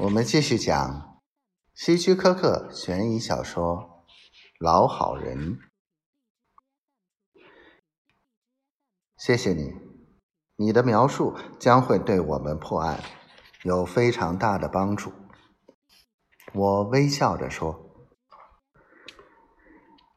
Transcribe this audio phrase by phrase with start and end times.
[0.00, 1.20] 我们继续讲
[1.74, 4.04] 希区柯克悬疑小说
[4.60, 5.56] 《老好人》。
[9.16, 9.74] 谢谢你，
[10.54, 13.02] 你的描述将会对我们破案
[13.64, 15.12] 有非常大的帮助。
[16.54, 17.84] 我微笑着说。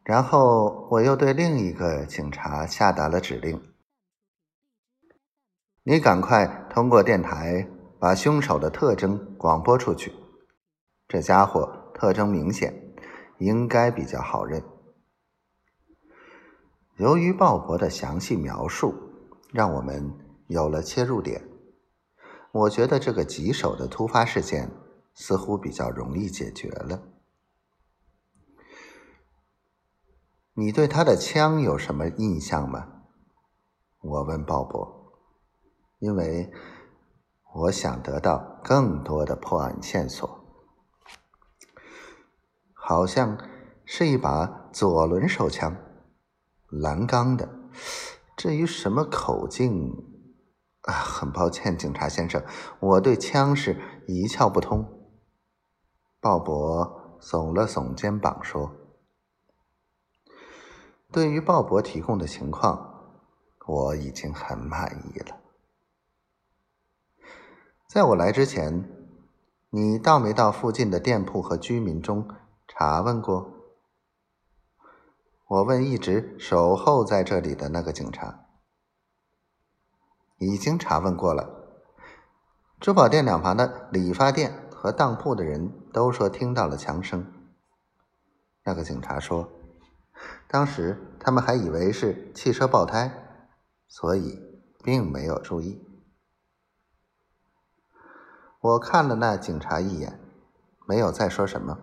[0.04, 3.74] 然后我又对另一个警察下达了指令
[5.82, 7.68] ：“你赶快通过电台。”
[8.02, 10.12] 把凶手的特征广播出去。
[11.08, 12.96] 这家伙特征明显，
[13.38, 14.64] 应该比较好认。
[16.98, 18.96] 由于鲍勃的详细描述，
[19.52, 21.48] 让我们有了切入点。
[22.52, 24.72] 我觉得这个棘手的突发事件
[25.14, 27.04] 似乎比较容易解决了。
[30.56, 33.04] 你对他的枪有什么印象吗？
[34.00, 34.92] 我问鲍勃，
[36.00, 36.52] 因为。
[37.54, 40.40] 我想得到更多的破案线索，
[42.74, 43.38] 好像
[43.84, 45.76] 是一把左轮手枪，
[46.70, 47.50] 蓝钢的。
[48.38, 49.92] 至于什么口径，
[50.84, 52.42] 啊，很抱歉，警察先生，
[52.80, 55.10] 我对枪是一窍不通。
[56.22, 58.72] 鲍勃耸了耸肩膀说
[61.12, 63.14] ：“对于鲍勃提供的情况，
[63.68, 65.38] 我已经很满意了。”
[67.94, 68.90] 在我来之前，
[69.70, 72.26] 你到没到附近的店铺和居民中
[72.66, 73.52] 查问过？
[75.50, 78.46] 我问一直守候在这里的那个警察。
[80.38, 81.84] 已经查问过了。
[82.80, 87.30] 珠宝店两旁的理发店和当铺的人都说听到了枪声。
[88.64, 89.52] 那个警察说，
[90.48, 93.12] 当时他们还以为是汽车爆胎，
[93.90, 94.40] 所以
[94.82, 95.91] 并没有注意。
[98.62, 100.20] 我看了那警察一眼，
[100.86, 101.80] 没有再说什么，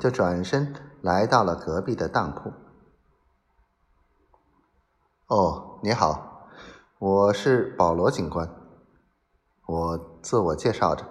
[0.00, 2.52] 就转身来到了隔壁的当铺。
[5.28, 6.48] 哦，你好，
[6.98, 8.50] 我是保罗警官。
[9.66, 11.06] 我自我介绍着。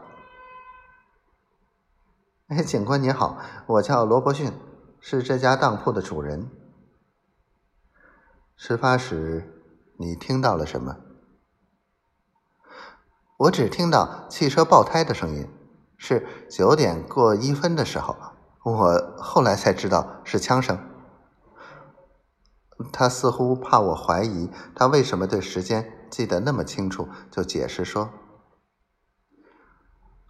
[2.48, 3.38] 哎，警官你好，
[3.68, 4.52] 我叫罗伯逊，
[5.00, 6.52] 是这家当铺的主人。
[8.58, 9.64] 事发时，
[9.98, 10.98] 你听到了什么？
[13.38, 15.50] 我只听到汽车爆胎的声音，
[15.98, 18.16] 是九点过一分的时候。
[18.64, 20.80] 我后来才知道是枪声。
[22.92, 28.10] 他似乎怕我怀疑他为什么对时间记得那么清楚，就解释说：“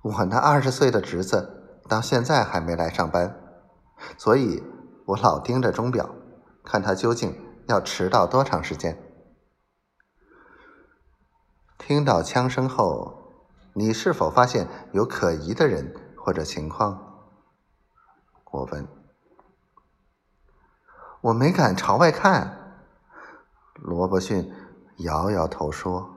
[0.04, 3.40] 我那二十岁的侄子到现在还没来上班，
[4.18, 4.62] 所以
[5.06, 6.10] 我老盯着钟表，
[6.64, 9.00] 看他究竟要迟到多长时间。”
[11.88, 13.14] 听到枪声后，
[13.74, 17.00] 你是否发现有可疑的人或者情况？
[18.50, 18.88] 我问。
[21.22, 22.88] 我没敢朝外看。
[23.76, 24.52] 罗伯逊
[24.98, 26.15] 摇摇头说：“